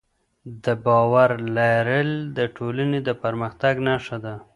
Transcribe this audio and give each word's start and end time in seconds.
د 0.63 0.65
باور 0.85 1.29
لرل 1.57 2.11
د 2.37 2.39
ټولنې 2.55 2.99
د 3.07 3.09
پرمختګ 3.23 3.75
نښه 3.87 4.17
ده. 4.25 4.35